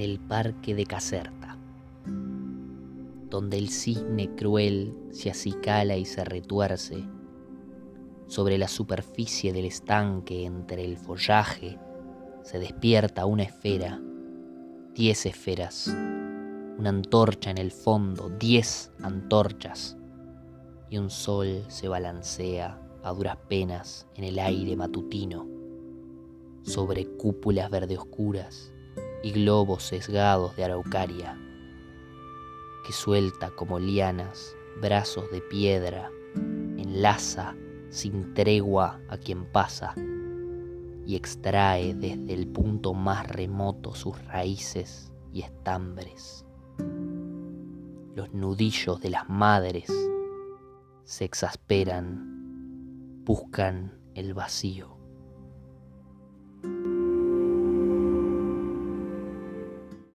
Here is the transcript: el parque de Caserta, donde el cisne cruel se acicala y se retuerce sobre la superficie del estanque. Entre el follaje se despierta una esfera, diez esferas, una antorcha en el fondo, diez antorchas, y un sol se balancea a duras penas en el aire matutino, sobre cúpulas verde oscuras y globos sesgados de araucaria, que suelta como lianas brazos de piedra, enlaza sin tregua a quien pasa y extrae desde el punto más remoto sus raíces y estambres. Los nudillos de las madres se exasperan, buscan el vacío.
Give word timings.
el 0.00 0.18
parque 0.18 0.74
de 0.74 0.86
Caserta, 0.86 1.58
donde 3.28 3.58
el 3.58 3.68
cisne 3.68 4.34
cruel 4.34 4.94
se 5.10 5.30
acicala 5.30 5.96
y 5.96 6.04
se 6.04 6.24
retuerce 6.24 7.04
sobre 8.26 8.56
la 8.56 8.68
superficie 8.68 9.52
del 9.52 9.66
estanque. 9.66 10.46
Entre 10.46 10.84
el 10.84 10.96
follaje 10.96 11.78
se 12.42 12.58
despierta 12.58 13.26
una 13.26 13.42
esfera, 13.42 14.00
diez 14.94 15.26
esferas, 15.26 15.88
una 16.78 16.88
antorcha 16.88 17.50
en 17.50 17.58
el 17.58 17.70
fondo, 17.70 18.30
diez 18.30 18.90
antorchas, 19.02 19.96
y 20.88 20.98
un 20.98 21.10
sol 21.10 21.64
se 21.68 21.88
balancea 21.88 22.80
a 23.02 23.12
duras 23.12 23.36
penas 23.48 24.06
en 24.14 24.24
el 24.24 24.38
aire 24.38 24.76
matutino, 24.76 25.46
sobre 26.62 27.06
cúpulas 27.16 27.70
verde 27.70 27.98
oscuras 27.98 28.72
y 29.22 29.32
globos 29.32 29.84
sesgados 29.84 30.56
de 30.56 30.64
araucaria, 30.64 31.38
que 32.86 32.92
suelta 32.92 33.50
como 33.50 33.78
lianas 33.78 34.56
brazos 34.80 35.30
de 35.30 35.40
piedra, 35.40 36.10
enlaza 36.34 37.54
sin 37.90 38.34
tregua 38.34 39.00
a 39.08 39.18
quien 39.18 39.44
pasa 39.44 39.94
y 41.06 41.16
extrae 41.16 41.94
desde 41.94 42.32
el 42.32 42.48
punto 42.48 42.94
más 42.94 43.28
remoto 43.28 43.94
sus 43.94 44.24
raíces 44.26 45.12
y 45.32 45.42
estambres. 45.42 46.44
Los 48.14 48.32
nudillos 48.32 49.00
de 49.00 49.10
las 49.10 49.28
madres 49.28 49.90
se 51.04 51.24
exasperan, 51.24 53.24
buscan 53.24 53.98
el 54.14 54.34
vacío. 54.34 55.01